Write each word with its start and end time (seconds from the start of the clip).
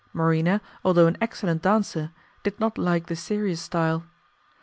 Marina, 0.13 0.61
although 0.83 1.05
an 1.05 1.15
excellent 1.21 1.61
dancer, 1.61 2.09
did 2.41 2.59
not 2.59 2.75
like 2.79 3.05
the 3.05 3.15
serious 3.15 3.61
style. 3.61 4.03